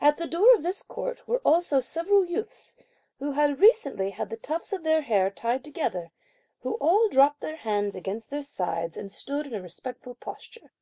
[0.00, 2.74] At the door of this court, were also several youths,
[3.20, 6.10] who had recently had the tufts of their hair tied together,
[6.62, 10.72] who all dropped their hands against their sides, and stood in a respectful posture.